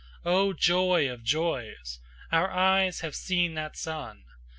O 0.25 0.51
joy 0.51 1.07
of 1.07 1.21
joys! 1.23 1.99
our 2.31 2.49
eyes 2.49 3.01
have 3.01 3.13
seen 3.13 3.53
that 3.53 3.77
Sun! 3.77 4.23